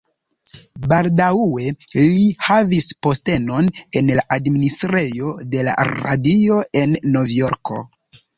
[0.91, 1.67] Baldaŭe
[2.13, 3.67] li havis postenon
[4.01, 7.81] en la administrejo de la Radio en Novjorko.